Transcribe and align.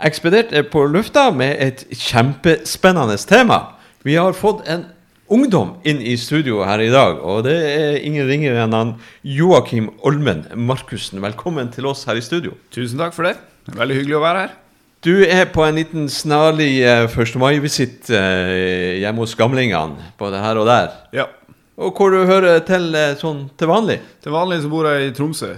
Ekspedert 0.00 0.50
er 0.50 0.64
på 0.66 0.82
lufta 0.90 1.28
med 1.30 1.60
et 1.62 1.84
kjempespennende 1.94 3.14
tema. 3.30 3.58
Vi 4.02 4.16
har 4.18 4.32
fått 4.34 4.64
en 4.66 4.88
ungdom 5.30 5.76
inn 5.86 6.00
i 6.02 6.16
studio 6.18 6.64
her 6.66 6.82
i 6.82 6.88
dag, 6.90 7.20
og 7.22 7.44
det 7.46 7.54
er 7.54 8.00
ingen 8.02 8.26
ringere 8.26 8.64
enn 8.64 8.74
han 8.74 8.90
Joakim 9.22 9.92
Olmen 10.02 10.42
Markussen. 10.58 11.22
Velkommen 11.22 11.70
til 11.70 11.86
oss 11.86 12.02
her 12.10 12.18
i 12.18 12.24
studio. 12.24 12.56
Tusen 12.74 12.98
takk 12.98 13.14
for 13.14 13.28
det. 13.28 13.36
Veldig 13.70 14.00
hyggelig 14.00 14.18
å 14.18 14.24
være 14.24 14.42
her. 14.48 14.58
Du 15.00 15.14
er 15.24 15.46
på 15.48 15.62
en 15.64 15.78
liten 15.80 16.08
snarlig 16.12 16.82
eh, 16.84 17.06
1. 17.08 17.36
mai-visitt 17.40 18.10
eh, 18.12 18.98
hjemme 19.00 19.22
hos 19.24 19.32
gamlingene 19.38 20.10
både 20.20 20.40
her 20.42 20.60
og 20.60 20.66
der. 20.68 20.90
Ja. 21.16 21.24
Og 21.80 21.96
hvor 21.96 22.12
du 22.12 22.26
hører 22.28 22.60
til 22.68 22.90
eh, 22.98 23.14
sånn 23.20 23.46
til 23.56 23.70
vanlig? 23.70 23.96
Til 24.20 24.34
vanlig 24.34 24.58
så 24.66 24.68
bor 24.72 24.90
jeg 24.90 25.08
i 25.08 25.14
Tromsø. 25.16 25.54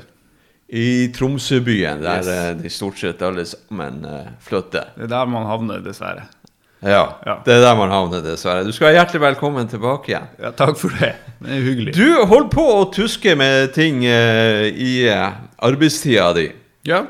I 0.73 0.87
Tromsøbyen, 1.13 2.05
der 2.05 2.23
Yes. 2.23 2.31
eh, 2.31 2.53
de 2.63 2.71
stort 2.73 3.03
sett 3.03 3.21
alle 3.27 3.43
sammen 3.51 3.99
eh, 4.07 4.31
flytter. 4.47 4.93
Det 4.95 5.09
er 5.09 5.13
der 5.17 5.27
man 5.35 5.49
havner, 5.51 5.83
dessverre. 5.85 6.29
Ja, 6.83 7.03
Ja. 7.27 7.37
det 7.47 7.53
er 7.59 7.61
der 7.67 7.77
man 7.79 7.91
havner, 7.95 8.23
dessverre. 8.25 8.63
Du 8.67 8.71
skal 8.75 8.89
være 8.93 9.01
hjertelig 9.03 9.21
velkommen 9.27 9.69
tilbake 9.71 10.15
igjen. 10.15 10.31
Ja, 10.43 10.55
takk 10.55 10.79
for 10.79 10.95
det. 11.03 11.17
Det 11.43 11.51
er 11.59 11.67
hyggelig. 11.67 11.93
Du 11.99 12.23
holder 12.31 12.49
på 12.55 12.65
å 12.79 12.87
tuske 12.95 13.35
med 13.39 13.75
ting 13.75 14.05
eh, 14.07 14.69
i 14.71 15.01
eh, 15.11 15.35
arbeidstida 15.67 16.31
di. 16.39 16.47
Ja. 16.87 17.03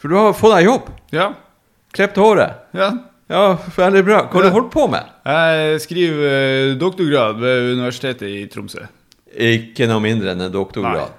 For 0.00 0.12
du 0.12 0.20
har 0.20 0.36
fått 0.36 0.54
deg 0.58 0.68
jobb. 0.68 0.92
Ja. 1.16 1.32
Klept 1.96 2.18
håret. 2.20 2.66
Ja. 2.76 2.90
Ja, 3.30 3.44
veldig 3.76 4.02
bra. 4.04 4.24
Hva 4.26 4.40
har 4.40 4.48
du 4.48 4.54
holdt 4.56 4.72
på 4.74 4.88
med? 4.90 5.06
Jeg 5.22 5.82
skriver 5.84 6.22
eh, 6.26 6.72
doktorgrad 6.78 7.38
ved 7.38 7.76
Universitetet 7.76 8.26
i 8.26 8.40
Tromsø. 8.50 8.88
Ikke 9.30 9.86
noe 9.86 10.02
mindre 10.02 10.32
enn 10.32 10.42
en 10.48 10.54
doktorgrad. 10.54 11.14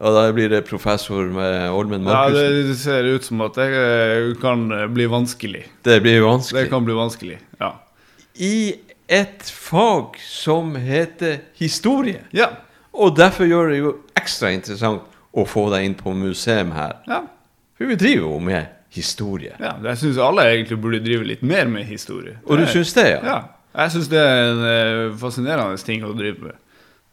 Og 0.00 0.16
da 0.16 0.22
blir 0.34 0.48
det 0.50 0.64
professor 0.66 1.28
med 1.30 1.68
Olmen 1.70 2.08
Ja, 2.08 2.24
det 2.32 2.74
ser 2.80 3.06
ut 3.06 3.28
som 3.28 3.44
at 3.44 3.60
det 3.60 3.68
eh, 3.76 4.30
kan 4.40 4.64
eh, 4.72 4.88
bli 4.90 5.04
vanskelig. 5.10 5.66
Det 5.86 6.00
blir 6.02 6.24
vanskelig? 6.24 6.64
Det 6.64 6.72
kan 6.72 6.88
bli 6.88 6.96
vanskelig, 6.96 7.38
ja. 7.60 7.74
I 8.34 8.56
et 9.06 9.44
fag 9.44 10.16
som 10.24 10.72
heter 10.80 11.44
historie. 11.60 12.24
Ja. 12.34 12.48
Og 12.96 13.14
derfor 13.20 13.46
gjør 13.46 13.70
det 13.70 13.78
jo 13.82 13.92
ekstra 14.18 14.50
interessant 14.56 15.04
å 15.34 15.44
få 15.46 15.68
deg 15.74 15.86
inn 15.86 15.94
på 15.98 16.16
museum 16.16 16.72
her. 16.74 16.96
Ja. 17.10 17.20
For 17.74 17.90
vi 17.90 17.98
driver 17.98 18.28
jo 18.28 18.38
med 18.38 18.66
historie. 18.94 19.56
ja. 19.58 19.74
Jeg 19.82 19.98
syns 19.98 20.18
alle 20.22 20.46
egentlig 20.52 20.78
burde 20.80 21.02
drive 21.02 21.26
litt 21.26 21.42
mer 21.42 21.66
med 21.70 21.88
historie. 21.88 22.38
Og 22.46 22.60
du 22.60 22.66
syns 22.70 22.94
det, 22.94 23.08
ja? 23.16 23.22
Ja. 23.26 23.38
Jeg 23.74 23.90
syns 23.90 24.10
det 24.12 24.20
er 24.22 24.44
en 24.52 24.60
eh, 24.70 25.16
fascinerende 25.18 25.80
ting 25.82 26.04
å 26.06 26.12
drive 26.14 26.46
med. 26.46 26.60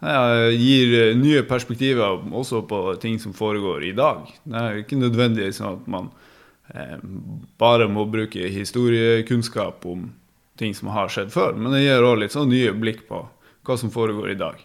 Det 0.02 0.52
gir 0.58 0.94
eh, 1.00 1.16
nye 1.18 1.42
perspektiver 1.50 2.22
også 2.38 2.62
på 2.70 2.82
ting 3.02 3.18
som 3.22 3.34
foregår 3.34 3.88
i 3.90 3.96
dag. 3.98 4.30
Det 4.46 4.62
er 4.62 4.82
ikke 4.84 5.02
nødvendig 5.02 5.50
sånn 5.58 5.80
at 5.80 5.90
man 5.90 6.12
eh, 6.74 6.98
bare 7.62 7.90
må 7.90 8.06
bruke 8.10 8.50
historiekunnskap 8.54 9.86
om 9.90 10.12
ting 10.62 10.78
som 10.78 10.94
har 10.94 11.10
skjedd 11.10 11.34
før, 11.34 11.58
men 11.58 11.74
det 11.74 11.82
gir 11.88 12.06
òg 12.06 12.22
litt 12.22 12.36
sånn 12.36 12.52
nye 12.54 12.74
blikk 12.78 13.08
på 13.10 13.24
hva 13.66 13.78
som 13.78 13.94
foregår 13.94 14.36
i 14.36 14.38
dag. 14.38 14.62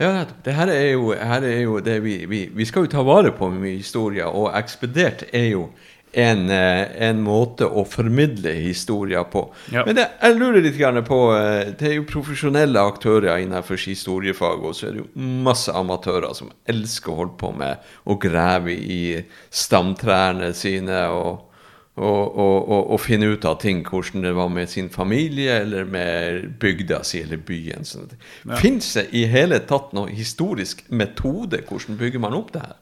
Ja. 0.00 0.24
Det 0.44 0.54
her 0.56 0.72
er 0.72 0.90
jo, 0.94 1.12
her 1.12 1.44
er 1.44 1.58
jo 1.62 1.78
det 1.84 1.98
vi, 2.04 2.22
vi, 2.28 2.46
vi 2.54 2.66
skal 2.68 2.86
jo 2.86 2.92
ta 2.94 3.02
vare 3.06 3.32
på 3.36 3.50
mye 3.52 3.76
historier, 3.76 4.30
og 4.30 4.52
ekspedert 4.56 5.26
er 5.32 5.50
jo 5.52 5.66
en, 6.12 6.50
eh, 6.50 7.08
en 7.08 7.22
måte 7.24 7.66
å 7.66 7.84
formidle 7.88 8.52
historier 8.58 9.24
på. 9.32 9.46
Ja. 9.72 9.84
Men 9.86 9.96
det, 9.96 10.06
jeg 10.20 10.36
lurer 10.36 10.64
litt 10.64 10.80
gjerne 10.80 11.00
på 11.06 11.20
eh, 11.36 11.72
Det 11.78 11.88
er 11.88 11.94
jo 11.96 12.08
profesjonelle 12.08 12.80
aktører 12.80 13.40
innenfor 13.40 13.80
historiefag, 13.80 14.64
og 14.64 14.76
så 14.76 14.88
er 14.88 14.96
det 14.96 15.04
jo 15.04 15.30
masse 15.46 15.72
amatører 15.72 16.36
som 16.36 16.52
elsker 16.68 17.12
å 17.12 17.20
holde 17.22 17.38
på 17.40 17.54
med 17.56 17.88
å 18.04 18.18
grave 18.20 18.76
i 18.76 19.02
stamtrærne 19.48 20.52
sine 20.56 21.06
og, 21.12 21.48
og, 21.92 22.38
og, 22.40 22.86
og, 22.94 23.00
finne 23.04 23.34
ut 23.34 23.44
av 23.44 23.58
ting, 23.60 23.82
hvordan 23.84 24.24
det 24.24 24.32
var 24.32 24.48
med 24.48 24.70
sin 24.72 24.88
familie, 24.88 25.58
eller 25.60 25.84
med 25.84 26.54
bygda 26.62 27.02
si, 27.04 27.20
eller 27.20 27.42
byen. 27.44 27.84
Sånn. 27.84 28.08
Ja. 28.46 28.56
Fins 28.56 28.94
det 28.96 29.10
i 29.12 29.26
hele 29.28 29.58
tatt 29.68 29.92
noe 29.92 30.08
historisk 30.08 30.86
metode? 30.88 31.60
Hvordan 31.68 31.98
bygger 32.00 32.22
man 32.24 32.38
opp 32.38 32.54
det 32.54 32.64
her? 32.64 32.78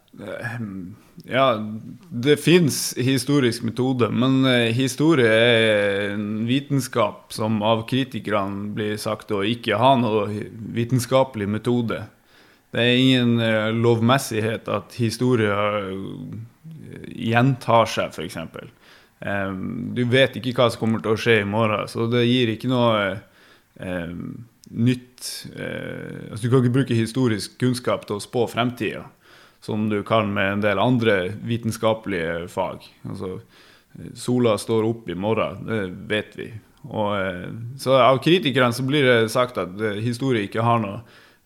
Ja, 1.26 1.48
det 2.10 2.36
fins 2.40 2.94
historisk 2.98 3.64
metode, 3.66 4.08
men 4.14 4.44
eh, 4.48 4.70
historie 4.74 5.26
er 5.26 6.14
en 6.14 6.46
vitenskap 6.48 7.34
som 7.34 7.60
av 7.66 7.84
kritikerne 7.90 8.70
blir 8.76 8.94
sagt 9.00 9.34
å 9.34 9.42
ikke 9.46 9.78
ha 9.80 9.92
noe 10.00 10.28
vitenskapelig 10.76 11.50
metode. 11.50 12.04
Det 12.70 12.82
er 12.82 13.02
ingen 13.02 13.42
eh, 13.42 13.72
lovmessighet 13.74 14.70
at 14.70 14.94
historie 15.02 15.50
eh, 15.50 17.02
gjentar 17.30 17.90
seg, 17.90 18.14
f.eks. 18.14 18.38
Du 19.20 20.00
vet 20.08 20.36
ikke 20.38 20.54
hva 20.56 20.70
som 20.72 20.80
kommer 20.80 21.02
til 21.04 21.12
å 21.12 21.20
skje 21.20 21.42
i 21.42 21.48
morgen, 21.48 21.84
så 21.92 22.06
det 22.08 22.22
gir 22.24 22.54
ikke 22.54 22.70
noe 22.72 23.02
eh, 23.76 24.14
nytt 24.70 25.26
eh, 25.52 26.30
altså 26.30 26.40
Du 26.40 26.48
kan 26.48 26.62
ikke 26.62 26.76
bruke 26.78 26.96
historisk 26.96 27.58
kunnskap 27.60 28.06
til 28.08 28.16
å 28.16 28.24
spå 28.24 28.46
fremtida 28.48 29.04
som 29.60 29.90
du 29.90 30.00
kan 30.08 30.32
med 30.32 30.52
en 30.54 30.64
del 30.64 30.80
andre 30.80 31.34
vitenskapelige 31.44 32.48
fag. 32.48 32.86
Altså, 33.04 33.34
sola 34.16 34.56
står 34.58 34.88
opp 34.88 35.08
i 35.10 35.18
morgen, 35.18 35.66
det 35.68 35.82
vet 36.08 36.36
vi. 36.38 36.48
Og, 36.88 37.16
eh, 37.20 37.48
så 37.78 37.98
av 38.00 38.22
kritikerne 38.24 38.72
så 38.72 38.84
blir 38.86 39.04
det 39.04 39.32
sagt 39.32 39.58
at 39.60 39.74
eh, 39.80 40.00
historie 40.00 40.46
ikke 40.48 40.64
har 40.64 40.80
noe 40.80 41.02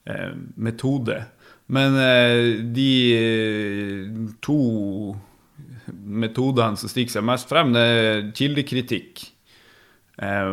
eh, 0.07 0.31
metode. 0.57 1.25
Men 1.67 1.97
de 2.77 2.91
to 4.45 4.57
metodene 5.93 6.79
som 6.81 6.91
stikker 6.91 7.17
seg 7.17 7.27
mest 7.27 7.51
frem, 7.51 7.73
det 7.75 7.85
er 7.85 8.27
kildekritikk. 8.37 9.25
Eh, 10.23 10.53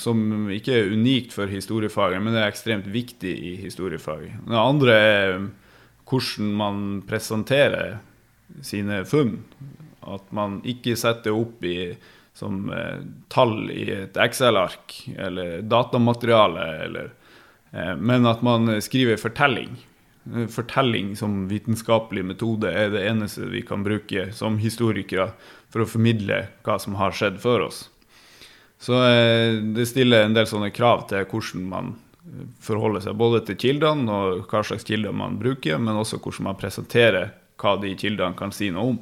som 0.00 0.22
ikke 0.52 0.76
er 0.78 0.94
unikt 0.94 1.34
for 1.36 1.50
historiefaget, 1.50 2.22
men 2.22 2.34
det 2.34 2.42
er 2.42 2.52
ekstremt 2.52 2.88
viktig 2.92 3.32
i 3.32 3.56
historiefaget. 3.60 4.40
Det 4.48 4.58
andre 4.58 4.96
er 4.96 5.36
hvordan 6.08 6.48
man 6.56 6.80
presenterer 7.08 8.00
sine 8.64 9.02
funn. 9.08 9.38
At 10.02 10.26
man 10.34 10.60
ikke 10.66 10.96
setter 10.98 11.36
opp 11.36 11.62
i, 11.64 11.92
som 12.36 12.66
eh, 12.74 13.04
tall 13.32 13.70
i 13.72 13.86
et 13.94 14.18
Excel-ark 14.18 14.96
eller 15.14 15.62
datamateriale, 15.62 16.66
eller, 16.88 17.12
eh, 17.70 17.94
men 17.96 18.26
at 18.28 18.42
man 18.44 18.78
skriver 18.82 19.20
fortelling. 19.20 19.76
Eh, 20.30 20.46
Fortelling 20.46 21.16
som 21.16 21.48
vitenskapelig 21.48 22.24
metode 22.24 22.70
er 22.70 22.92
det 22.92 23.04
eneste 23.08 23.48
vi 23.50 23.62
kan 23.66 23.82
bruke 23.84 24.30
som 24.36 24.58
historikere 24.62 25.32
for 25.72 25.84
å 25.84 25.88
formidle 25.88 26.44
hva 26.66 26.78
som 26.82 26.96
har 27.00 27.14
skjedd 27.16 27.40
før 27.42 27.68
oss. 27.68 27.84
Så 28.82 28.98
eh, 29.06 29.58
det 29.74 29.88
stiller 29.90 30.26
en 30.26 30.36
del 30.36 30.48
sånne 30.50 30.72
krav 30.74 31.06
til 31.10 31.26
hvordan 31.26 31.68
man 31.70 31.94
eh, 32.26 32.46
forholder 32.62 33.06
seg 33.06 33.18
både 33.18 33.44
til 33.48 33.60
kildene 33.66 34.18
og 34.18 34.44
hva 34.50 34.64
slags 34.66 34.86
kilder 34.88 35.14
man 35.16 35.38
bruker, 35.42 35.78
men 35.78 35.98
også 35.98 36.20
hvordan 36.22 36.50
man 36.50 36.60
presenterer 36.60 37.32
hva 37.62 37.76
de 37.82 37.94
kildene 37.98 38.38
kan 38.38 38.54
si 38.54 38.70
noe 38.74 38.94
om. 38.94 39.00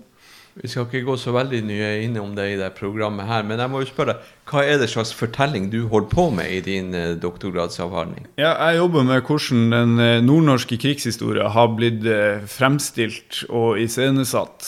Vi 0.59 0.69
skal 0.69 0.87
ikke 0.88 1.05
gå 1.06 1.15
så 1.21 1.33
veldig 1.34 1.61
nye 1.69 1.91
innom 2.05 2.33
det 2.34 2.47
i 2.53 2.59
det 2.59 2.72
programmet 2.78 3.28
her, 3.28 3.44
men 3.47 3.61
jeg 3.62 3.71
må 3.71 3.83
jo 3.83 3.88
spørre, 3.91 4.16
hva 4.50 4.65
er 4.66 4.81
det 4.81 4.88
slags 4.91 5.12
fortelling 5.15 5.69
du 5.71 5.84
holder 5.93 6.11
på 6.11 6.27
med 6.34 6.50
i 6.50 6.61
din 6.65 6.94
eh, 6.97 7.12
doktorgradsavhandling? 7.22 8.27
Ja, 8.41 8.56
jeg 8.69 8.81
jobber 8.81 9.06
med 9.06 9.22
hvordan 9.28 9.69
den 9.75 10.03
eh, 10.03 10.22
nordnorske 10.27 10.78
krigshistoria 10.83 11.50
har 11.55 11.71
blitt 11.77 12.03
eh, 12.09 12.43
fremstilt 12.50 13.44
og 13.49 13.78
iscenesatt, 13.83 14.66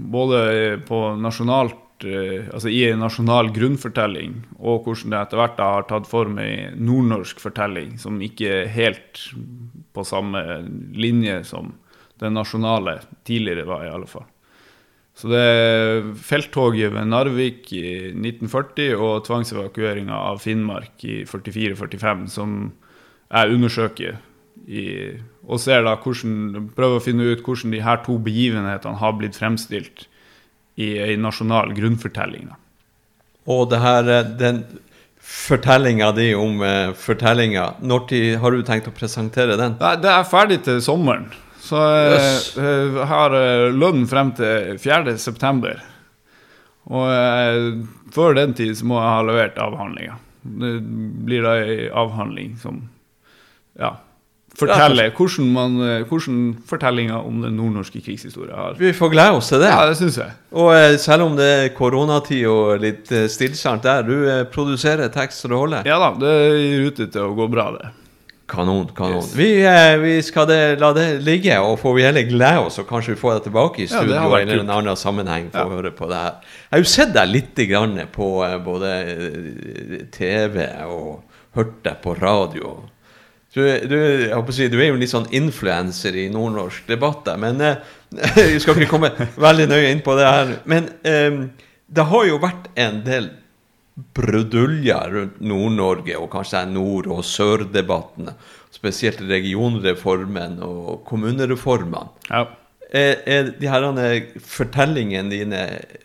både 0.00 0.40
på 0.88 0.98
nasjonalt 1.20 1.78
altså 2.00 2.70
i 2.72 2.78
en 2.88 3.02
nasjonal 3.04 3.50
grunnfortelling, 3.52 4.38
og 4.56 4.86
hvordan 4.86 5.12
det 5.12 5.18
etter 5.18 5.40
hvert 5.40 5.60
har 5.60 5.84
tatt 5.88 6.08
form 6.08 6.38
i 6.40 6.70
nordnorsk 6.72 7.42
fortelling, 7.42 7.98
som 8.00 8.16
ikke 8.24 8.62
er 8.62 8.72
helt 8.72 9.20
på 9.92 10.04
samme 10.08 10.40
linje 10.96 11.42
som 11.44 11.74
den 12.20 12.36
nasjonale 12.36 13.00
tidligere 13.28 13.66
var, 13.68 13.84
i 13.84 13.92
alle 13.92 14.08
fall. 14.08 14.24
Så 15.18 15.28
det 15.28 15.40
er 15.40 16.06
felttoget 16.16 16.94
ved 16.94 17.10
Narvik 17.10 17.72
i 17.76 18.12
1940 18.14 18.94
og 18.96 19.24
tvangsevakueringa 19.26 20.16
av 20.30 20.40
Finnmark 20.40 21.04
i 21.04 21.22
44-45 21.28 22.26
som 22.32 22.54
jeg 23.30 23.56
undersøker 23.56 24.20
i, 24.70 24.84
og 25.46 25.60
ser 25.62 25.84
da 25.86 25.96
hvordan, 26.00 26.70
prøver 26.76 27.00
å 27.00 27.04
finne 27.04 27.28
ut 27.32 27.42
hvordan 27.44 27.74
de 27.74 27.82
her 27.84 28.00
to 28.06 28.16
begivenhetene 28.22 29.00
har 29.00 29.16
blitt 29.18 29.38
fremstilt 29.38 30.06
i 30.80 30.94
ei 31.02 31.18
nasjonal 31.20 31.74
grunnfortelling. 31.76 32.50
Og 33.50 33.66
det 33.72 33.80
her, 33.82 34.08
eh, 34.08 34.32
den 34.40 34.64
fortellinga 35.30 36.10
di 36.16 36.32
om 36.34 36.62
uh, 36.64 36.92
fortellinga, 36.96 37.74
når 37.84 38.38
har 38.40 38.56
du 38.56 38.62
tenkt 38.66 38.88
å 38.88 38.94
presentere 38.94 39.58
den? 39.60 39.76
Det 39.78 40.10
er 40.10 40.24
ferdig 40.26 40.62
til 40.66 40.80
sommeren. 40.82 41.28
Så 41.60 41.80
jeg 41.84 42.12
Yes. 42.16 42.50
eh, 42.58 43.00
har 43.10 43.34
eh, 43.36 43.68
lønn 43.76 44.06
frem 44.08 44.32
til 44.36 44.76
4.9. 44.80 45.74
Og 46.90 47.06
eh, 47.12 47.66
før 48.14 48.34
den 48.38 48.54
tid 48.56 48.74
så 48.78 48.88
må 48.88 48.98
jeg 48.98 49.12
ha 49.14 49.24
levert 49.28 49.58
avhandlinga. 49.60 50.16
Det 50.40 50.70
blir 51.26 51.44
da 51.44 51.58
ei 51.60 51.90
avhandling 51.92 52.54
som 52.62 52.80
ja, 53.78 53.92
forteller 54.56 55.12
hvordan, 55.14 55.50
man, 55.54 55.76
eh, 55.84 56.06
hvordan 56.08 56.40
fortellinga 56.66 57.20
om 57.20 57.42
den 57.44 57.54
nordnorske 57.60 58.00
krigshistoria 58.02 58.56
har. 58.56 58.80
Vi 58.80 58.94
får 58.96 59.12
glede 59.12 59.36
oss 59.38 59.52
til 59.52 59.60
det. 59.62 59.70
Ja, 59.70 59.84
det 59.90 60.00
synes 60.00 60.16
jeg. 60.18 60.32
Og 60.56 60.72
eh, 60.74 60.96
selv 60.98 61.28
om 61.28 61.36
det 61.38 61.50
er 61.58 61.70
koronatid 61.76 62.48
og 62.50 62.80
litt 62.82 63.12
eh, 63.12 63.28
der, 63.84 64.02
du 64.08 64.16
eh, 64.24 64.44
produserer 64.50 65.12
tekst 65.12 65.44
så 65.44 65.52
det 65.52 65.60
holder? 65.60 65.86
Ja 65.86 66.00
da, 66.02 66.14
det 66.18 66.34
er 66.34 66.58
i 66.58 66.84
rute 66.86 67.06
til 67.06 67.28
å 67.28 67.34
gå 67.36 67.46
bra, 67.52 67.70
det. 67.76 67.92
Kanon, 68.50 68.88
kanon. 68.96 69.20
Yes. 69.22 69.32
Vi, 69.38 69.48
eh, 69.62 69.96
vi 70.02 70.16
skal 70.26 70.46
det, 70.50 70.60
la 70.82 70.88
det 70.96 71.06
ligge, 71.22 71.54
og 71.62 71.76
får 71.78 71.94
vi 71.96 72.02
heller 72.08 72.24
glede 72.26 72.64
oss, 72.66 72.80
og 72.82 72.88
kanskje 72.90 73.14
vi 73.14 73.20
får 73.20 73.36
deg 73.38 73.44
tilbake 73.48 73.84
i 73.84 73.88
studio 73.90 74.16
ja, 74.16 74.24
eller 74.26 74.42
eller 74.42 74.64
en 74.64 74.72
annen 74.80 74.98
sammenheng 74.98 75.50
for 75.52 75.60
Ja. 75.62 75.66
å 75.70 75.76
høre 75.78 75.92
på 75.94 76.08
det 76.10 76.18
her. 76.18 76.38
Jeg 76.42 76.74
har 76.74 76.82
jo 76.84 76.90
sett 76.96 77.12
deg 77.14 77.30
litt 77.30 77.62
grann 77.70 77.94
på 78.10 78.30
eh, 78.46 78.56
både 78.64 78.94
eh, 79.14 80.06
TV 80.10 80.66
og 80.90 81.22
hørt 81.54 81.78
deg 81.86 82.00
på 82.02 82.16
radio. 82.18 82.76
Du, 83.54 83.62
du, 83.90 83.96
si, 84.54 84.68
du 84.70 84.76
er 84.78 84.92
jo 84.92 84.98
litt 85.00 85.10
sånn 85.10 85.26
influenser 85.34 86.14
i 86.14 86.28
nordnorsk 86.30 86.86
debatt, 86.90 87.26
men 87.38 87.60
eh, 87.60 87.76
vi 88.54 88.60
skal 88.62 88.78
ikke 88.78 88.90
komme 88.96 89.10
veldig 89.38 89.66
nøye 89.70 89.90
inn 89.94 90.02
på 90.06 90.14
det 90.18 90.26
her. 90.26 90.52
Men 90.70 90.90
eh, 91.06 91.40
det 91.90 92.04
har 92.12 92.26
jo 92.28 92.38
vært 92.42 92.68
en 92.78 93.00
del 93.06 93.30
bruduljer 94.16 95.14
rundt 95.14 95.40
Nord-Norge, 95.40 96.16
og 96.18 96.30
kanskje 96.32 96.64
nord- 96.70 97.10
og 97.10 97.24
sør-debattene. 97.26 98.34
Spesielt 98.72 99.20
regionreformen 99.28 100.60
og 100.64 101.04
kommunereformene. 101.08 102.08
Ja. 102.30 102.46
Er, 102.90 103.20
er 103.26 103.50
de 103.54 103.68
her 103.70 103.84
fortellingene 104.42 105.30
dine 105.30 105.60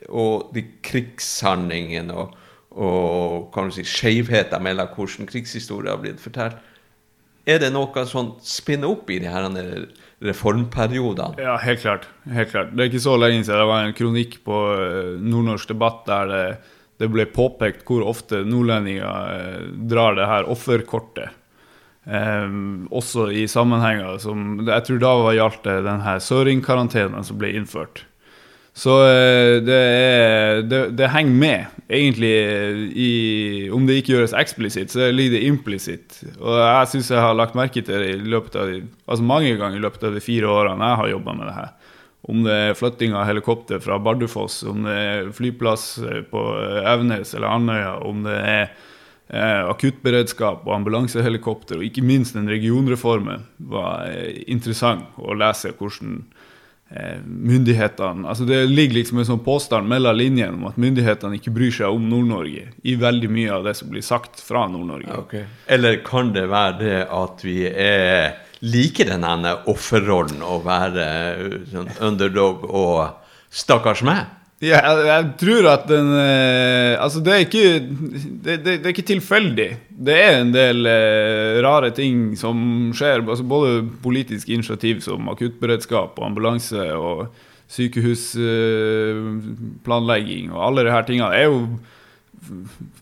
og 0.10 0.52
de 0.54 0.62
krigshandlingene 0.86 2.14
og, 2.14 2.36
og 2.78 3.48
kan 3.56 3.72
du 3.72 3.74
si, 3.74 3.86
skjevheter 3.90 4.62
mellom 4.62 4.92
hvordan 4.94 5.30
krigshistorie 5.32 5.90
har 5.90 6.04
blitt 6.04 6.22
fortalt, 6.22 6.60
er 7.46 7.62
det 7.62 7.72
noe 7.74 8.06
sånn 8.10 8.34
spinner 8.42 8.90
opp 8.90 9.10
i 9.14 9.20
de 9.22 9.30
her 9.30 9.46
reformperiodene? 10.26 11.42
Ja, 11.42 11.58
helt 11.62 11.84
klart. 11.84 12.08
helt 12.26 12.50
klart. 12.52 12.72
Det 12.74 12.82
er 12.82 12.90
ikke 12.90 13.04
så 13.06 13.18
lenge 13.22 13.44
siden 13.44 13.62
det 13.62 13.68
var 13.70 13.86
en 13.86 13.98
kronikk 13.98 14.40
på 14.46 14.62
eh, 14.74 15.12
Nordnorsk 15.22 15.70
debatt 15.70 16.06
der 16.10 16.32
det, 16.32 16.46
det 17.02 17.10
ble 17.12 17.26
påpekt 17.28 17.84
hvor 17.88 18.06
ofte 18.08 18.44
nordlendinger 18.48 19.34
eh, 19.36 19.62
drar 19.92 20.16
det 20.16 20.30
her 20.30 20.50
offerkortet. 20.52 21.34
Eh, 22.06 22.58
også 22.94 23.32
i 23.34 23.48
sammenhenger 23.50 24.20
som 24.22 24.60
Jeg 24.68 24.86
tror 24.86 25.00
da 25.02 25.14
gjaldt 25.34 25.64
det 25.66 25.80
den 25.88 26.04
her 26.06 26.22
søringkarantenen 26.24 27.26
som 27.26 27.40
ble 27.42 27.56
innført. 27.58 28.06
Så 28.76 28.92
eh, 29.08 29.58
det, 29.64 29.76
er, 29.76 30.62
det, 30.68 30.82
det 31.00 31.12
henger 31.14 31.38
med, 31.40 31.76
egentlig, 31.88 32.34
i 32.92 33.12
Om 33.72 33.86
det 33.88 34.02
ikke 34.02 34.18
gjøres 34.18 34.36
eksplisitt, 34.36 34.92
så 34.92 35.08
ligger 35.16 35.38
det 35.38 35.48
implisitt. 35.48 36.20
Og 36.42 36.60
jeg 36.60 36.92
syns 36.92 37.12
jeg 37.12 37.24
har 37.24 37.38
lagt 37.40 37.56
merke 37.56 37.84
til 37.84 38.04
det 38.04 38.18
i 38.18 38.32
løpet 38.36 38.60
av 38.60 38.72
de, 38.72 38.82
altså 39.08 39.28
mange 39.28 39.56
ganger 39.56 39.80
i 39.80 39.84
løpet 39.84 40.04
av 40.04 40.16
de 40.16 40.24
fire 40.24 40.52
årene 40.52 40.92
jeg 40.92 41.02
har 41.02 41.14
jobba 41.16 41.38
med 41.40 41.48
det 41.48 41.58
her. 41.60 41.74
Om 42.26 42.42
det 42.48 42.54
er 42.58 42.78
flytting 42.78 43.14
av 43.14 43.28
helikopter 43.30 43.82
fra 43.84 44.00
Bardufoss, 44.02 44.64
om 44.66 44.88
det 44.88 44.96
er 44.98 45.32
flyplass 45.36 45.86
eh, 46.02 46.24
på 46.26 46.42
Evenes 46.82 47.36
eller 47.38 47.54
Andøya, 47.54 47.96
om 48.02 48.24
det 48.26 48.40
er 48.40 48.64
eh, 49.30 49.62
akuttberedskap 49.70 50.66
og 50.66 50.74
ambulansehelikopter, 50.80 51.80
og 51.80 51.86
ikke 51.86 52.06
minst 52.06 52.38
den 52.38 52.50
regionreformen, 52.50 53.46
var 53.58 54.10
eh, 54.10 54.42
interessant 54.52 55.20
å 55.22 55.36
lese 55.38 55.76
hvordan 55.78 56.18
eh, 56.90 57.20
myndighetene 57.26 58.28
altså 58.30 58.48
Det 58.50 58.64
ligger 58.70 59.00
liksom 59.00 59.22
en 59.22 59.30
sånn 59.30 59.44
påstand 59.46 59.90
mellom 59.90 60.18
linjene 60.18 60.58
om 60.58 60.66
at 60.70 60.80
myndighetene 60.82 61.40
ikke 61.40 61.54
bryr 61.56 61.78
seg 61.78 61.94
om 61.94 62.10
Nord-Norge 62.10 62.72
i 62.82 62.98
veldig 63.02 63.32
mye 63.38 63.54
av 63.54 63.70
det 63.70 63.76
som 63.78 63.92
blir 63.94 64.06
sagt 64.06 64.42
fra 64.42 64.66
Nord-Norge. 64.72 65.22
Eller 65.68 66.02
kan 66.06 66.34
det 66.36 66.48
være 66.50 66.82
det 66.82 67.00
at 67.06 67.46
vi 67.46 67.62
er 67.70 68.42
liker 68.66 69.14
denne 69.14 69.54
offerrollen 69.72 70.42
å 70.46 70.60
være 70.66 71.06
uh, 71.38 71.60
sånn 71.72 71.94
underdog 72.10 72.66
og 72.70 72.98
stakkars 73.54 74.04
meg? 74.06 74.26
Ja, 74.64 74.78
jeg, 74.80 75.02
jeg 75.10 75.26
tror 75.42 75.66
at 75.68 75.82
den 75.90 76.14
eh, 76.16 76.96
Altså, 77.04 77.20
det 77.20 77.34
er 77.34 77.40
ikke 77.44 77.80
det, 77.84 78.64
det, 78.64 78.80
det 78.80 78.88
er 78.88 78.94
ikke 78.94 79.12
tilfeldig. 79.12 79.78
Det 80.08 80.16
er 80.16 80.40
en 80.40 80.54
del 80.56 80.88
eh, 80.88 81.60
rare 81.66 81.92
ting 81.96 82.38
som 82.40 82.92
skjer. 82.96 83.20
Altså 83.26 83.44
både 83.44 83.84
politisk 84.04 84.50
initiativ 84.50 85.00
som 85.04 85.30
akuttberedskap 85.34 86.12
og 86.16 86.26
ambulanse 86.30 86.96
og 86.96 87.28
sykehusplanlegging 87.76 90.52
og 90.54 90.66
alle 90.68 90.84
disse 90.86 91.04
tingene 91.08 91.34
er 91.34 91.46
jo 91.50 91.58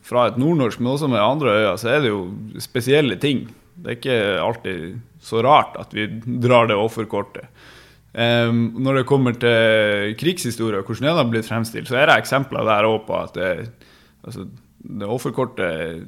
fra 0.08 0.20
et 0.30 0.38
nordnorsk, 0.40 0.78
men 0.80 0.92
også 0.94 1.08
med 1.12 1.20
andre 1.20 1.50
øyne, 1.58 1.78
så 1.78 1.86
er 1.92 1.98
det 2.00 2.08
jo 2.08 2.32
spesielle 2.64 3.16
ting. 3.20 3.38
Det 3.74 3.90
er 3.90 3.98
ikke 3.98 4.18
alltid 4.42 4.98
så 5.24 5.42
rart 5.44 5.78
at 5.80 5.94
vi 5.96 6.06
drar 6.42 6.68
det 6.70 6.78
offerkortet. 6.78 7.48
Um, 8.14 8.76
når 8.78 9.00
det 9.00 9.08
kommer 9.10 9.34
til 9.34 10.12
krigshistorie 10.20 10.78
og 10.78 10.86
hvordan 10.86 11.08
den 11.08 11.18
har 11.18 11.30
blitt 11.32 11.48
fremstilt, 11.48 11.88
så 11.90 11.98
er 11.98 12.06
det 12.06 12.20
eksempler 12.20 12.62
der 12.68 12.86
òg 12.86 13.00
på 13.08 13.16
at 13.18 13.34
det, 13.34 13.48
altså, 14.22 14.46
det 14.78 15.08
offerkortet 15.10 16.04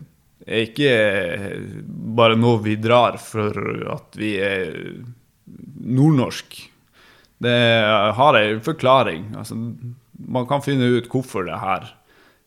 er 0.46 0.62
ikke 0.68 0.92
bare 2.14 2.38
noe 2.38 2.62
vi 2.62 2.76
drar 2.78 3.18
for 3.18 3.58
at 3.96 4.18
vi 4.20 4.36
er 4.38 4.70
nordnorsk. 5.82 6.60
Det 7.42 7.58
har 8.16 8.38
en 8.38 8.62
forklaring. 8.64 9.32
Altså, 9.36 9.58
man 10.16 10.46
kan 10.48 10.62
finne 10.64 10.86
ut 10.94 11.10
hvorfor 11.10 11.48
det 11.48 11.58
her 11.58 11.90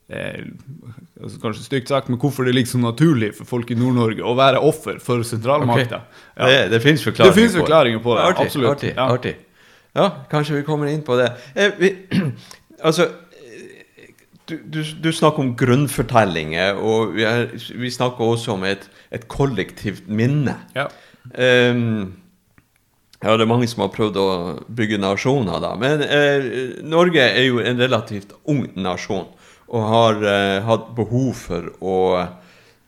er 0.09 0.45
altså, 1.21 1.39
Kanskje 1.41 1.63
stygt 1.63 1.91
sagt, 1.91 2.09
men 2.09 2.19
hvorfor 2.19 2.47
det 2.47 2.55
ligger 2.55 2.71
så 2.71 2.81
naturlig 2.81 3.33
for 3.37 3.49
folk 3.49 3.71
i 3.71 3.77
Nord-Norge 3.77 4.25
å 4.25 4.33
være 4.37 4.61
offer 4.65 4.97
for 5.03 5.23
sentralmakta. 5.27 6.01
Ja. 6.35 6.49
Det, 6.49 6.59
det 6.73 6.81
fins 6.83 7.05
forklaringer, 7.05 7.53
forklaringer 7.59 8.03
på 8.03 8.17
det. 8.17 8.25
Artig, 8.25 8.49
absolutt. 8.49 8.71
Artig, 8.71 8.93
ja. 8.95 9.07
artig. 9.13 9.35
Ja, 9.97 10.09
kanskje 10.31 10.59
vi 10.59 10.67
kommer 10.67 10.89
inn 10.91 11.01
på 11.05 11.17
det. 11.19 11.31
Eh, 11.55 11.73
vi, 11.79 11.93
altså 12.87 13.09
du, 14.49 14.55
du, 14.65 14.79
du, 14.81 15.11
snakker 15.13 15.43
om 15.43 15.51
grunnfortellinger, 15.57 16.79
og 16.81 17.13
vi, 17.13 17.25
er, 17.29 17.51
vi 17.53 17.91
snakker 17.93 18.33
også 18.33 18.55
om 18.55 18.65
et, 18.65 18.87
et 19.13 19.27
kollektivt 19.29 20.09
minne. 20.09 20.55
Ja. 20.73 20.87
Um, 21.29 22.15
ja, 23.19 23.35
det 23.35 23.43
er 23.43 23.51
mange 23.51 23.67
som 23.67 23.83
har 23.83 23.91
prøvd 23.93 24.17
å 24.17 24.29
bygge 24.73 24.97
nasjoner, 25.01 25.59
da. 25.61 25.73
Men 25.77 26.01
eh, 26.05 26.47
Norge 26.87 27.25
er 27.27 27.49
jo 27.49 27.59
en 27.59 27.81
relativt 27.81 28.31
ung 28.49 28.63
nasjon 28.79 29.27
og 29.69 29.89
har 29.93 30.23
eh, 30.25 30.59
hatt 30.65 30.87
behov 30.97 31.33
for 31.37 31.69
å, 31.85 31.97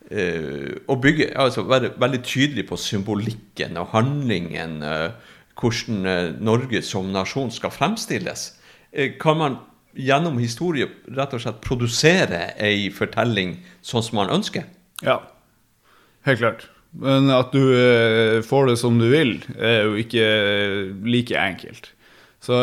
eh, 0.09 0.71
å 0.89 0.97
bygge 1.01 1.31
Altså 1.37 1.65
være 1.69 1.93
veldig 2.01 2.21
tydelig 2.25 2.65
på 2.71 2.79
symbolikken 2.79 3.77
og 3.81 3.91
handlingen. 3.93 4.79
Eh, 4.81 5.35
hvordan 5.61 6.05
eh, 6.09 6.31
Norge 6.41 6.81
som 6.85 7.11
nasjon 7.13 7.51
skal 7.53 7.73
fremstilles. 7.73 8.47
Eh, 8.91 9.13
kan 9.21 9.38
man 9.38 9.59
gjennom 9.93 10.39
historie 10.39 10.88
rett 11.11 11.33
og 11.35 11.43
slett 11.43 11.61
produsere 11.63 12.51
ei 12.61 12.89
fortelling 12.95 13.57
sånn 13.85 14.05
som 14.05 14.21
man 14.21 14.33
ønsker? 14.33 14.65
Ja, 15.05 15.19
helt 16.27 16.41
klart. 16.41 16.69
Men 16.91 17.29
at 17.31 17.53
du 17.55 17.61
eh, 17.71 18.41
får 18.43 18.71
det 18.71 18.77
som 18.81 18.97
du 19.00 19.07
vil, 19.11 19.38
er 19.59 19.85
jo 19.85 20.00
ikke 20.01 20.25
like 21.07 21.38
enkelt. 21.39 21.91
Så 22.41 22.57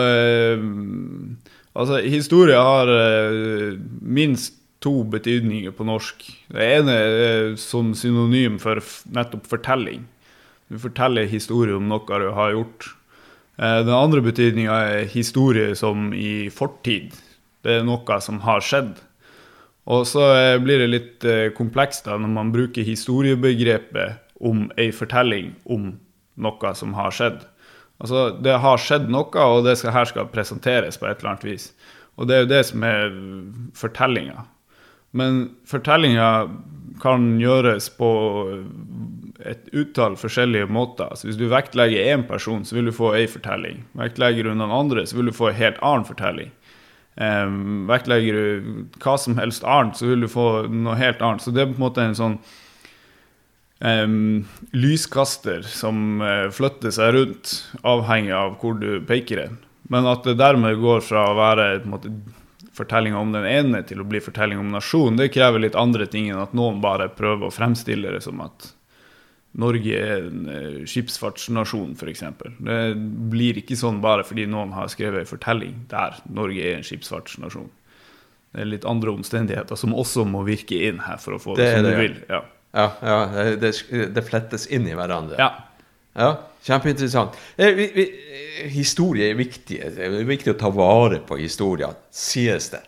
altså, 1.75 2.00
historie 2.04 2.56
har 2.56 2.90
uh, 2.90 3.78
minst 4.00 4.54
to 4.84 5.02
betydninger 5.10 5.75
på 5.75 5.87
norsk. 5.88 6.22
Det 6.54 6.68
ene 6.78 6.94
er 6.94 7.56
som 7.58 7.90
synonym 7.98 8.60
for 8.62 8.80
nettopp 9.10 9.48
fortelling. 9.50 10.06
Du 10.70 10.78
forteller 10.78 11.26
historie 11.26 11.75
om 11.75 11.88
noe 11.90 12.04
du 12.22 12.28
har 12.37 12.54
gjort. 12.54 12.92
Uh, 13.58 13.82
den 13.82 13.94
andre 13.96 14.22
betydninga 14.22 14.78
er 14.92 15.10
historie 15.10 15.75
som 15.76 16.12
i 16.14 16.48
fortid. 16.54 17.16
Det 17.66 17.80
er 17.80 17.87
noe 17.87 18.20
som 18.22 18.40
har 18.46 18.62
skjedd. 18.62 18.94
Og 19.88 20.04
så 20.04 20.20
blir 20.60 20.82
det 20.82 20.88
litt 20.92 21.25
komplekst 21.56 22.04
da 22.04 22.18
når 22.20 22.28
man 22.28 22.50
bruker 22.52 22.84
historiebegrepet 22.84 24.20
om 24.44 24.66
ei 24.76 24.90
fortelling 24.92 25.54
om 25.64 25.94
noe 26.37 26.72
som 26.76 26.92
har 26.98 27.14
skjedd. 27.14 27.40
Altså, 27.99 28.28
det 28.43 28.61
har 28.62 28.78
skjedd 28.83 29.09
noe, 29.11 29.45
og 29.45 29.64
det 29.67 29.78
skal, 29.81 29.95
her 29.97 30.07
skal 30.07 30.31
presenteres 30.31 31.00
på 31.00 31.09
et 31.09 31.19
eller 31.19 31.35
annet 31.35 31.49
vis. 31.49 31.73
Og 32.19 32.28
det 32.28 32.37
er 32.37 32.45
jo 32.45 32.52
det 32.52 32.62
som 32.71 32.85
er 32.87 33.11
fortellinga. 33.78 34.45
Men 35.19 35.45
fortellinga 35.67 36.31
kan 37.02 37.28
gjøres 37.40 37.88
på 37.95 38.11
et 39.47 39.71
utall 39.71 40.17
forskjellige 40.19 40.67
måter. 40.71 41.11
Så 41.14 41.28
hvis 41.28 41.38
du 41.38 41.47
vektlegger 41.50 42.11
én 42.14 42.25
person, 42.26 42.64
så 42.67 42.78
vil 42.78 42.90
du 42.90 42.95
få 42.95 43.12
ei 43.19 43.26
fortelling. 43.31 43.85
Vektlegger 43.99 44.49
du 44.49 44.55
noen 44.55 44.75
andre, 44.75 45.07
så 45.07 45.19
vil 45.19 45.31
du 45.31 45.37
få 45.37 45.52
en 45.52 45.61
helt 45.61 45.78
annen 45.83 46.07
fortelling. 46.09 46.50
Um, 47.19 47.87
vektlegger 47.90 48.37
du 48.37 48.99
hva 49.02 49.17
som 49.19 49.38
helst 49.38 49.67
annet, 49.67 49.99
så 49.99 50.11
vil 50.11 50.23
du 50.23 50.31
få 50.31 50.69
noe 50.71 50.99
helt 50.99 51.23
annet. 51.23 51.43
Så 51.43 51.55
det 51.55 51.64
er 51.64 51.71
på 51.71 51.78
en 51.78 51.87
måte 51.87 52.05
en 52.05 52.19
sånn 52.19 52.38
um, 53.78 54.47
lyskaster 54.73 55.62
som 55.62 56.20
uh, 56.23 56.49
flytter 56.54 56.94
seg 56.94 57.14
rundt, 57.14 57.54
avhengig 57.82 58.35
av 58.37 58.58
hvor 58.62 58.78
du 58.80 58.99
peker 59.06 59.44
den. 59.44 59.58
Men 59.88 60.08
at 60.08 60.26
det 60.26 60.37
dermed 60.40 60.80
går 60.82 61.00
fra 61.04 61.30
å 61.30 61.37
være 61.38 61.68
måte, 61.88 62.12
fortellinga 62.78 63.18
om 63.18 63.32
den 63.35 63.47
ene 63.49 63.82
til 63.87 64.02
å 64.02 64.08
bli 64.08 64.20
fortelling 64.23 64.61
om 64.61 64.75
nasjon, 64.75 65.16
det 65.18 65.32
krever 65.35 65.64
litt 65.64 65.78
andre 65.78 66.06
ting 66.11 66.28
enn 66.30 66.42
at 66.42 66.54
noen 66.56 66.82
bare 66.85 67.08
prøver 67.11 67.49
å 67.49 67.54
fremstille 67.54 68.12
det 68.14 68.23
som 68.26 68.42
at 68.44 68.73
Norge 69.58 69.97
er 69.97 70.26
en 70.28 70.44
eh, 70.52 70.75
skipsfartsnasjon, 70.87 71.97
f.eks. 71.99 72.23
Det 72.61 72.78
blir 73.32 73.58
ikke 73.58 73.78
sånn 73.80 74.02
bare 74.04 74.26
fordi 74.28 74.44
noen 74.50 74.75
har 74.76 74.90
skrevet 74.92 75.25
en 75.25 75.30
fortelling 75.30 75.80
der 75.90 76.20
Norge 76.30 76.62
er 76.62 76.78
en 76.78 76.87
skipsfartsnasjon. 76.87 77.70
Det 78.52 78.62
er 78.62 78.70
litt 78.70 78.87
andre 78.88 79.12
omstendigheter 79.16 79.76
som 79.80 79.97
også 79.97 80.25
må 80.28 80.44
virke 80.47 80.78
inn 80.88 81.02
her 81.04 81.18
for 81.20 81.37
å 81.37 81.40
få 81.42 81.56
det, 81.56 81.64
Det 81.64 81.80
som 81.80 81.88
det, 81.88 81.97
du 81.97 82.02
vil. 82.04 82.20
Ja. 82.28 82.42
Ja, 82.76 82.90
ja 83.00 83.18
det, 83.60 83.72
det, 84.14 84.25
flettes 84.28 84.68
inn 84.72 84.88
i 84.88 84.96
hverandre. 84.98 85.38
ja. 85.40 85.52
Ja, 86.18 86.32
kjempeinteressant. 86.66 87.37
Eh, 87.54 87.75
vi, 87.76 87.84
vi, 87.94 88.04
historie 88.75 89.28
er 89.30 89.37
viktig. 89.38 89.76
Det 89.94 90.06
er 90.08 90.25
viktig 90.26 90.50
å 90.50 90.58
ta 90.58 90.70
vare 90.75 91.20
på 91.22 91.38
historien, 91.38 91.94
sies 92.10 92.72
det. 92.72 92.80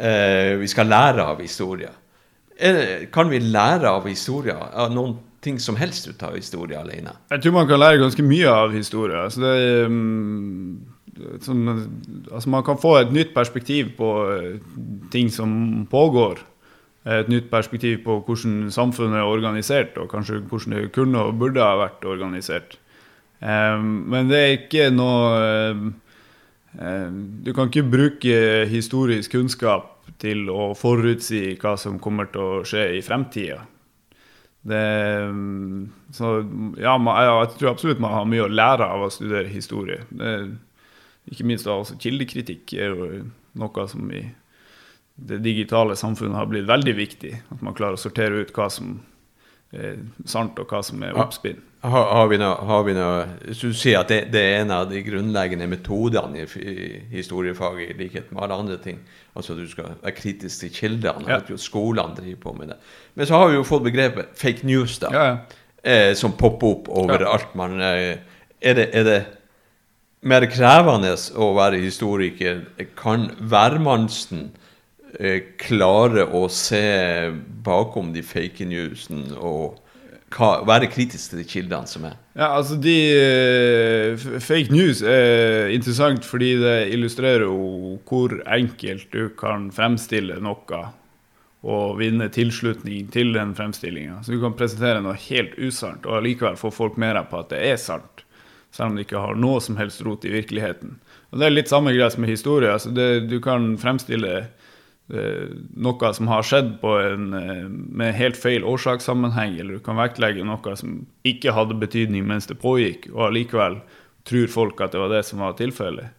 Eh, 0.00 0.54
vi 0.60 0.68
skal 0.70 0.88
lære 0.88 1.26
av 1.34 1.42
historier. 1.44 1.92
Er 2.60 3.04
kan 3.12 3.28
vi 3.32 3.40
lære 3.40 3.90
av 3.90 4.08
historien? 4.08 4.60
Av 4.72 4.92
noen 4.92 5.18
ting 5.44 5.58
som 5.60 5.76
helst 5.80 6.08
ut 6.08 6.22
av 6.24 6.36
historie 6.36 6.80
alene? 6.80 7.12
Jeg 7.32 7.44
tror 7.44 7.56
man 7.58 7.68
kan 7.68 7.80
lære 7.80 8.00
ganske 8.00 8.24
mye 8.24 8.56
av 8.64 8.72
historie. 8.72 9.20
Altså 9.28 9.44
det, 9.44 9.52
er, 9.60 9.88
mm, 9.88 11.36
sånn, 11.44 11.62
altså 12.30 12.52
man 12.56 12.64
kan 12.64 12.80
få 12.80 12.96
et 13.00 13.12
nytt 13.12 13.34
perspektiv 13.36 13.94
på 14.00 14.14
eh, 14.36 14.56
ting 15.12 15.28
som 15.32 15.84
pågår. 15.90 16.40
Et 17.08 17.28
nytt 17.32 17.46
perspektiv 17.48 18.02
på 18.04 18.18
hvordan 18.26 18.68
samfunnet 18.74 19.22
er 19.22 19.28
organisert, 19.28 19.96
og 19.96 20.10
kanskje 20.12 20.42
hvordan 20.44 20.76
det 20.76 20.92
kunne 20.92 21.22
og 21.30 21.38
burde 21.40 21.64
ha 21.64 21.78
vært 21.80 22.04
organisert. 22.04 22.76
Men 23.40 24.28
det 24.28 24.36
er 24.38 24.50
ikke 24.58 24.90
noe 24.92 25.94
Du 27.40 27.50
kan 27.56 27.70
ikke 27.70 27.88
bruke 27.88 28.34
historisk 28.68 29.32
kunnskap 29.32 29.96
til 30.20 30.50
å 30.52 30.74
forutsi 30.76 31.56
hva 31.58 31.72
som 31.80 31.96
kommer 31.98 32.28
til 32.30 32.42
å 32.44 32.64
skje 32.68 32.84
i 32.98 33.00
fremtida. 33.02 33.64
Så 34.60 36.30
ja, 36.78 36.94
jeg 37.00 37.48
tror 37.56 37.72
absolutt 37.72 38.02
man 38.04 38.12
har 38.12 38.28
mye 38.28 38.44
å 38.44 38.52
lære 38.52 38.86
av 38.86 39.06
å 39.06 39.10
studere 39.10 39.48
historie. 39.48 40.04
Det, 40.12 40.34
ikke 41.32 41.48
minst 41.48 41.66
da 41.66 41.78
også 41.80 41.96
kildekritikk 42.00 42.76
er 42.76 42.92
jo 42.92 43.08
noe 43.58 43.88
som 43.90 44.04
i 44.12 44.22
det 45.28 45.38
digitale 45.44 45.96
samfunnet 45.96 46.36
har 46.38 46.46
blitt 46.50 46.66
veldig 46.68 46.94
viktig. 46.96 47.32
At 47.52 47.62
man 47.62 47.74
klarer 47.76 47.98
å 47.98 48.00
sortere 48.00 48.40
ut 48.44 48.52
hva 48.56 48.70
som 48.72 49.00
er 49.72 49.98
sant, 50.26 50.58
og 50.58 50.66
hva 50.72 50.80
som 50.82 51.02
er 51.02 51.12
Ja. 51.14 51.22
oppspinn. 51.24 51.60
Har, 51.82 52.04
har, 52.12 52.26
vi 52.28 52.36
noe, 52.36 52.56
har 52.68 52.82
vi 52.84 52.92
noe 52.92 53.54
Så 53.56 53.70
du 53.70 53.72
sier 53.72 54.00
at 54.02 54.08
det, 54.12 54.18
det 54.34 54.40
er 54.42 54.58
en 54.66 54.70
av 54.74 54.90
de 54.90 54.98
grunnleggende 55.00 55.64
metodene 55.70 56.42
i, 56.42 56.44
i 56.60 56.98
historiefaget, 57.14 57.94
i 57.94 57.96
likhet 58.02 58.32
med 58.34 58.42
alle 58.44 58.58
andre 58.60 58.76
ting. 58.82 58.98
Altså 59.34 59.54
du 59.56 59.62
skal 59.70 59.94
være 60.02 60.12
kritisk 60.18 60.60
til 60.66 60.74
kildene. 60.76 61.24
Ja. 61.30 61.38
At 61.40 61.48
jo 61.48 61.56
skolene 61.56 62.12
driver 62.18 62.42
på 62.42 62.52
med 62.58 62.68
det. 62.74 62.76
Men 63.14 63.26
så 63.30 63.38
har 63.40 63.48
vi 63.48 63.56
jo 63.56 63.64
fått 63.64 63.86
begrepet 63.86 64.34
fake 64.36 64.66
news, 64.68 64.98
da. 65.00 65.12
Ja, 65.14 65.24
ja. 65.30 65.38
eh, 65.84 66.12
som 66.14 66.32
popper 66.36 66.74
opp 66.74 66.88
overalt. 67.00 67.54
Man, 67.56 67.80
eh, 67.80 68.18
er, 68.60 68.74
det, 68.76 68.90
er 68.92 69.04
det 69.08 69.18
mer 70.20 70.44
krevende 70.52 71.14
å 71.40 71.52
være 71.56 71.80
historiker? 71.80 72.66
Kan 72.98 73.30
hvermannsen 73.40 74.50
klare 75.60 76.24
å 76.24 76.46
se 76.52 77.30
bakom 77.64 78.12
de 78.14 78.22
fake 78.22 78.66
newsene 78.68 79.36
og 79.36 79.80
hva, 80.30 80.60
være 80.66 80.86
kritisk 80.90 81.32
til 81.32 81.40
de 81.42 81.46
kildene 81.48 81.90
som 81.90 82.04
er? 82.06 82.14
Ja, 82.38 82.52
altså 82.54 82.76
de 82.78 82.94
eh, 83.18 84.26
Fake 84.38 84.70
news 84.70 85.02
er 85.02 85.72
interessant 85.74 86.26
fordi 86.26 86.52
det 86.60 86.76
illustrerer 86.94 87.48
jo 87.48 87.96
hvor 88.06 88.36
enkelt 88.46 89.10
du 89.10 89.28
kan 89.38 89.68
fremstille 89.74 90.38
noe 90.42 90.82
og 91.60 91.98
vinne 91.98 92.30
tilslutning 92.32 93.10
til 93.12 93.34
den 93.34 93.52
fremstillinga. 93.58 94.22
Så 94.24 94.32
du 94.32 94.38
kan 94.40 94.54
presentere 94.56 95.02
noe 95.04 95.18
helt 95.26 95.58
usant 95.60 96.06
og 96.08 96.20
allikevel 96.20 96.56
få 96.56 96.70
folk 96.72 96.96
med 97.00 97.18
deg 97.18 97.28
på 97.28 97.42
at 97.42 97.50
det 97.52 97.60
er 97.72 97.80
sant. 97.80 98.24
Selv 98.70 98.92
om 98.92 98.96
det 98.96 99.08
ikke 99.08 99.20
har 99.26 99.36
noe 99.36 99.58
som 99.60 99.76
helst 99.80 100.00
rot 100.06 100.24
i 100.24 100.32
virkeligheten. 100.32 100.94
Og 101.34 101.42
Det 101.42 101.46
er 101.46 101.52
litt 101.56 101.70
samme 101.70 101.92
greia 101.92 102.08
med 102.16 102.30
historie. 102.30 102.70
Altså 102.70 102.94
det, 102.94 103.26
du 103.28 103.40
kan 103.42 103.74
fremstille 103.82 104.32
eh, 104.38 104.48
noe 105.10 106.10
som 106.14 106.28
har 106.30 106.44
skjedd 106.46 106.76
på 106.82 106.92
en, 107.02 107.32
eh, 107.34 107.64
med 107.68 108.14
helt 108.14 108.38
feil 108.38 108.66
årsakssammenheng, 108.66 109.58
eller 109.58 109.78
du 109.78 109.84
kan 109.84 109.98
vektlegge 109.98 110.44
noe 110.46 110.76
som 110.78 111.00
ikke 111.26 111.54
hadde 111.56 111.78
betydning 111.80 112.26
mens 112.26 112.46
det 112.46 112.60
pågikk, 112.62 113.10
og 113.14 113.30
allikevel 113.30 113.80
tror 114.28 114.46
folk 114.52 114.80
at 114.80 114.92
det 114.92 115.02
var 115.02 115.12
det 115.12 115.24
som 115.26 115.42
var 115.42 115.56
tilfellet. 115.58 116.14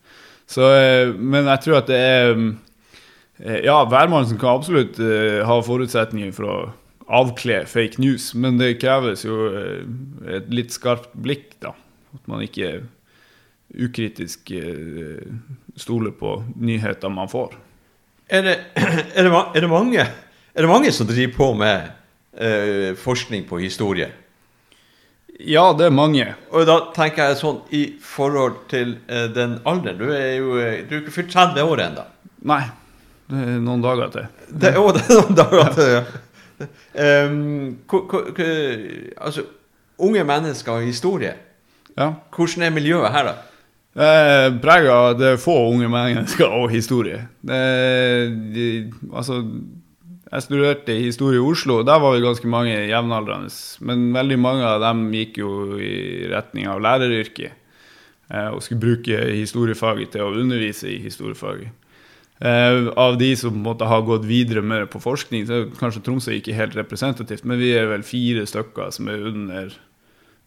Eh, 0.52 1.14
men 1.16 1.48
jeg 1.48 1.64
tror 1.64 1.78
at 1.80 1.88
det 1.88 2.02
er 2.02 2.34
eh, 2.36 3.62
Ja, 3.64 3.86
værmannsen 3.88 4.38
kan 4.38 4.60
absolutt 4.60 5.00
eh, 5.00 5.40
ha 5.48 5.62
forutsetninger 5.64 6.34
for 6.36 6.46
å 6.46 6.58
avkle 7.12 7.64
fake 7.68 8.00
news, 8.02 8.34
men 8.36 8.60
det 8.60 8.80
kreves 8.82 9.26
jo 9.26 9.48
eh, 9.50 9.88
et 10.38 10.52
litt 10.54 10.76
skarpt 10.76 11.14
blikk, 11.16 11.56
da. 11.64 11.74
At 12.16 12.28
man 12.28 12.44
ikke 12.44 12.82
ukritisk 13.72 14.52
eh, 14.52 15.24
stoler 15.80 16.12
på 16.12 16.42
nyheter 16.60 17.10
man 17.10 17.32
får. 17.32 17.56
Er 18.32 18.46
det, 18.46 18.56
er 19.18 19.28
det, 19.28 19.32
er 19.32 19.62
det, 19.66 19.70
mange, 19.70 20.06
er 20.56 20.66
det 20.66 20.70
mange 20.72 20.92
som 20.96 21.08
driver 21.10 21.34
på 21.36 21.48
med 21.60 21.90
eh, 22.40 22.92
forskning 23.00 23.44
på 23.50 23.60
historie? 23.60 24.08
Ja, 25.42 25.72
det 25.74 25.88
er 25.90 25.96
mange. 25.96 26.28
Og 26.54 26.68
da 26.70 26.76
tenker 26.96 27.32
jeg 27.32 27.40
sånn 27.42 27.62
i 27.74 27.82
forhold 28.06 28.60
til 28.72 28.96
eh, 29.10 29.26
den 29.34 29.58
alderen 29.68 29.98
Du 29.98 30.08
er 30.14 30.36
jo 30.38 30.58
eh, 30.62 30.84
du 30.86 30.96
er 30.96 31.02
ikke 31.04 31.16
fylt 31.18 31.32
30 31.34 31.64
år 31.74 31.84
ennå. 31.88 32.04
Nei, 32.52 32.62
det 33.32 33.42
er 33.56 33.62
noen 33.64 33.84
dager 33.84 34.12
til. 34.14 34.28
Det, 34.52 34.74
å, 34.78 34.88
det 34.96 35.04
er 35.08 35.18
noen 35.22 35.40
dager 35.42 35.74
til, 35.78 35.96
ja. 35.96 36.04
Hvor- 37.90 38.42
altså, 39.26 39.44
unge 40.02 40.24
mennesker 40.30 40.72
og 40.78 40.86
historie. 40.86 41.34
Ja. 41.98 42.12
Hvordan 42.36 42.64
er 42.68 42.74
miljøet 42.76 43.12
her, 43.14 43.32
da? 43.32 43.34
Er 43.96 44.54
prega 44.64 45.14
det 45.20 45.34
er 45.34 45.40
få 45.42 45.56
unge 45.74 45.90
mennesker 45.92 46.48
og 46.48 46.70
historie. 46.72 47.26
Er- 47.50 48.30
de, 48.54 48.92
altså, 49.12 49.42
jeg 50.32 50.42
studerte 50.46 50.96
historie 50.96 51.36
i 51.42 51.44
Oslo, 51.44 51.82
der 51.84 52.00
var 52.00 52.16
vi 52.16 52.22
ganske 52.24 52.48
mange 52.48 52.72
jevnaldrende. 52.88 53.52
Men 53.82 54.14
veldig 54.16 54.40
mange 54.40 54.64
av 54.64 54.80
dem 54.82 55.10
gikk 55.12 55.42
jo 55.42 55.78
i 55.78 56.28
retning 56.32 56.68
av 56.72 56.80
læreryrket. 56.80 57.52
eh, 58.32 58.48
Og 58.48 58.62
skulle 58.64 58.80
bruke 58.80 59.18
historiefaget 59.36 60.12
til 60.12 60.22
å 60.22 60.32
undervise 60.40 60.88
i 60.88 61.02
historiefaget. 61.04 61.68
Eh, 62.42 62.88
av 62.96 63.18
de 63.20 63.36
som 63.36 63.54
måtte 63.62 63.86
ha 63.86 64.00
gått 64.00 64.24
videre 64.26 64.62
mer 64.64 64.86
på 64.86 65.02
forskning, 65.02 65.46
så 65.46 65.54
er 65.54 65.66
kanskje 65.78 66.02
Tromsø 66.02 66.32
ikke 66.32 66.56
helt 66.56 66.74
representativt, 66.76 67.44
men 67.44 67.60
vi 67.60 67.74
er 67.76 67.86
vel 67.92 68.02
fire 68.04 68.46
stykker 68.48 68.90
som 68.94 69.10
er 69.10 69.28
under 69.28 69.74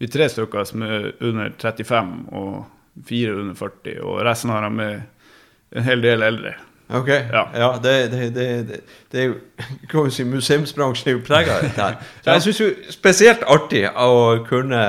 Vi 0.00 0.06
er 0.06 0.10
tre 0.10 0.24
stykker 0.28 0.64
som 0.66 0.82
er 0.82 1.12
under 1.20 1.50
35, 1.50 2.32
og 2.32 2.64
fire 3.06 3.34
under 3.40 3.54
40, 3.58 3.98
og 4.02 4.20
resten 4.26 4.50
har 4.54 4.62
dem 4.68 4.78
er 4.80 5.00
en 5.74 5.82
hel 5.88 6.02
del 6.04 6.22
eldre. 6.22 6.52
Ok, 6.94 7.08
Ja. 7.08 7.72
det, 7.82 7.94
det, 8.12 8.34
det, 8.34 8.44
det, 8.68 8.80
det 9.10 9.20
er 9.20 9.24
jo 9.30 9.34
kan 9.90 10.10
si, 10.12 10.24
Museumsbransjen 10.28 11.08
er 11.08 11.16
jo 11.16 11.22
prega 11.26 11.56
av 11.56 11.62
dette. 11.64 11.80
her. 11.80 11.96
Så 12.24 12.30
jeg 12.36 12.42
syns 12.44 12.60
jo 12.60 12.68
spesielt 12.92 13.42
artig 13.50 13.86
å 13.88 14.44
kunne 14.46 14.82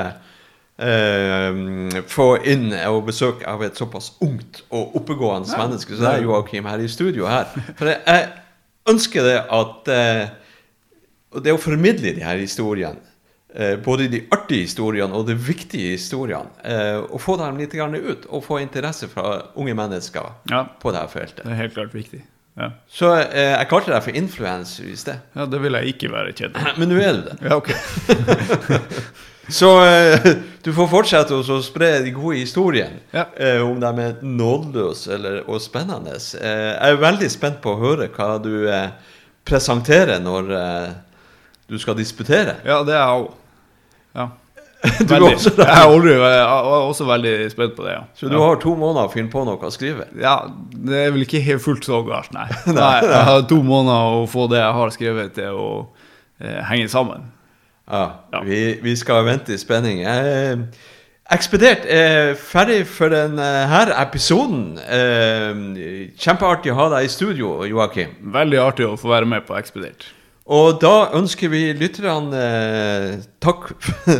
eh, 0.77 2.01
få 2.11 2.27
inn 2.51 2.67
og 2.89 3.05
besøk 3.09 3.43
av 3.47 3.63
et 3.65 3.77
såpass 3.79 4.11
ungt 4.21 4.63
og 4.69 4.95
oppegående 4.99 5.49
Ja. 5.51 5.61
menneske 5.63 5.95
som 5.95 6.05
er 6.11 6.21
Joakim 6.25 6.65
her 6.69 6.83
i 6.83 6.87
studio 6.91 7.25
her. 7.31 7.47
For 7.79 7.85
jeg, 7.95 8.27
ønsker 8.91 9.23
det 9.25 9.37
at 9.49 9.87
eh, 9.89 10.27
det 11.41 11.53
å 11.55 11.57
formidle 11.57 12.11
de 12.15 12.21
her 12.23 12.37
historiene, 12.37 12.99
både 13.83 14.07
de 14.11 14.23
artige 14.35 14.65
historiene 14.65 15.15
og 15.15 15.27
de 15.29 15.35
viktige 15.39 15.93
historiene, 15.95 16.49
eh, 16.63 16.97
og 17.07 17.21
få 17.23 17.37
dem 17.39 17.57
litt 17.57 17.73
ut, 17.75 18.25
og 18.29 18.43
få 18.43 18.59
interesse 18.59 19.07
fra 19.07 19.41
unge 19.55 19.73
mennesker 19.73 20.31
Ja, 20.51 20.65
på 20.81 20.91
dette 20.91 21.07
feltet. 21.13 21.43
det 21.45 21.51
er 21.53 21.61
helt 21.63 21.73
klart 21.73 21.93
viktig. 21.95 22.23
Ja, 22.57 22.69
Så 22.87 23.09
eh, 23.19 23.51
jeg 23.51 23.67
kalte 23.67 23.91
deg 23.91 24.03
for 24.03 24.15
influenser 24.15 24.85
i 24.87 24.95
sted. 24.95 25.17
ja 25.35 25.45
det 25.45 25.59
vil 25.61 25.73
jeg 25.73 25.95
ikke 25.95 26.11
være 26.11 26.33
kjent 26.33 26.53
med. 26.55 26.75
Men 26.79 26.89
nå 26.89 26.99
er 27.03 27.13
du 27.13 27.21
det. 27.29 27.37
Ja, 27.43 27.55
ok. 27.55 27.71
Så 29.47 29.69
eh, 29.85 30.25
du 30.65 30.71
får 30.73 30.87
fortsette 30.89 31.35
å 31.37 31.59
spre 31.61 31.99
de 32.01 32.13
gode 32.15 32.39
historiene. 32.39 33.03
Ja. 33.13 33.27
Eh, 33.37 33.61
om 33.61 33.77
de 33.83 33.91
er 34.01 34.15
nådeløse 34.25 35.19
og 35.45 35.59
spennende. 35.61 36.15
Eh, 36.17 36.71
jeg 36.73 36.95
er 36.95 37.01
veldig 37.03 37.29
spent 37.29 37.59
på 37.61 37.75
å 37.75 37.81
høre 37.83 38.07
hva 38.15 38.39
du 38.41 38.65
eh, 38.71 38.87
presenterer 39.45 40.23
når 40.23 40.49
eh, 40.57 40.93
du 41.69 41.77
skal 41.81 41.97
disputere. 41.99 42.57
Ja, 42.65 42.79
det 42.87 42.95
er 42.95 43.03
jeg 43.03 43.19
òg. 43.25 43.33
Ja. 44.15 44.31
Du 44.99 45.09
Veldig. 45.09 45.31
også 45.33 45.51
Jeg 45.57 45.65
er 45.65 45.87
aldri, 45.89 46.11
jeg 46.13 46.41
er 46.41 46.65
også 46.75 47.05
veldig 47.07 47.33
spent 47.51 47.75
på 47.77 47.85
det, 47.87 47.93
ja. 47.95 48.01
Så 48.13 48.29
du 48.29 48.35
ja. 48.37 48.41
har 48.43 48.59
to 48.61 48.75
måneder 48.77 49.09
å 49.09 49.13
finne 49.13 49.31
på 49.33 49.41
noe 49.47 49.57
å 49.57 49.71
skrive. 49.73 50.05
Ja, 50.21 50.35
det 50.71 50.99
er 51.07 51.13
vel 51.15 51.25
ikke 51.25 51.41
helt 51.41 51.63
fullt 51.63 51.87
så 51.87 52.03
galt, 52.05 52.33
nei. 52.35 52.45
nei. 52.79 52.97
Jeg 53.01 53.23
har 53.29 53.45
to 53.49 53.61
måneder 53.65 54.19
å 54.19 54.25
få 54.29 54.45
det 54.51 54.61
jeg 54.61 54.75
har 54.79 54.93
skrevet 54.93 55.33
til 55.39 55.57
å 55.57 55.69
eh, 56.41 56.59
henge 56.69 56.91
sammen. 56.91 57.31
Ja, 57.89 58.05
Ja. 58.33 58.41
Vi, 58.45 58.59
vi 58.81 58.93
skal 58.97 59.25
vente 59.27 59.53
i 59.53 59.61
spenning. 59.61 60.03
Jeg, 60.05 60.67
Ekspedert 61.33 61.87
er 61.89 62.35
ferdig 62.37 62.83
for 62.85 63.09
denne 63.09 63.45
episoden. 63.97 64.75
Eh, 64.77 66.11
kjempeartig 66.21 66.69
å 66.69 66.77
ha 66.77 66.85
deg 66.93 67.07
i 67.07 67.09
studio, 67.09 67.55
Joakim. 67.65 68.11
Veldig 68.35 68.59
artig 68.61 68.85
å 68.85 68.97
få 69.01 69.09
være 69.09 69.29
med 69.31 69.47
på 69.47 69.57
Ekspedert. 69.57 70.05
Og 70.45 70.77
da 70.81 71.09
ønsker 71.17 71.49
vi 71.49 71.71
lytterne 71.73 72.41
eh, 72.41 73.07
takk, 73.41 73.71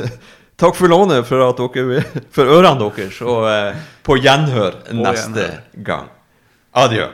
takk 0.62 0.78
for 0.78 0.90
lånet 0.90 1.28
for, 1.30 1.44
at 1.46 1.62
dere, 1.62 2.02
for 2.34 2.50
ørene 2.50 2.82
deres, 2.82 3.20
og 3.22 3.46
eh, 3.52 3.84
på 4.06 4.18
gjenhør 4.18 4.80
neste 4.98 5.52
gang. 5.86 6.10
Adjø. 6.76 7.12